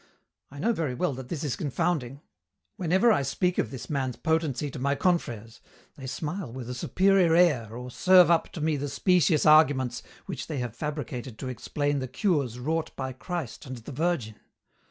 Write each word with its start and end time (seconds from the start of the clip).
I 0.49 0.57
know 0.57 0.73
very 0.73 0.95
well 0.95 1.13
that 1.13 1.29
this 1.29 1.43
is 1.43 1.55
confounding. 1.55 2.21
Whenever 2.75 3.11
I 3.11 3.21
speak 3.21 3.59
of 3.59 3.69
this 3.69 3.87
man's 3.87 4.15
potency 4.15 4.71
to 4.71 4.79
my 4.79 4.95
confrères 4.95 5.59
they 5.95 6.07
smile 6.07 6.51
with 6.51 6.67
a 6.71 6.73
superior 6.73 7.35
air 7.35 7.75
or 7.77 7.91
serve 7.91 8.31
up 8.31 8.49
to 8.53 8.61
me 8.61 8.77
the 8.77 8.89
specious 8.89 9.45
arguments 9.45 10.01
which 10.25 10.47
they 10.47 10.57
have 10.57 10.75
fabricated 10.75 11.37
to 11.37 11.49
explain 11.49 11.99
the 11.99 12.07
cures 12.07 12.57
wrought 12.57 12.89
by 12.95 13.13
Christ 13.13 13.67
and 13.67 13.77
the 13.77 13.91
Virgin. 13.91 14.39